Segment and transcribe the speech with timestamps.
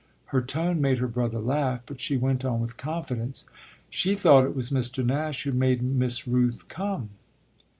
[0.33, 3.45] Her tone made her brother laugh, but she went on with confidence:
[3.91, 5.05] "She thought it was Mr.
[5.05, 7.11] Nash who made Miss Rooth come."